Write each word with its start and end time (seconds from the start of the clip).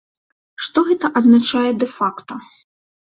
Што 0.67 0.83
гэта 0.87 1.11
азначае 1.19 1.69
дэ-факта? 1.83 2.33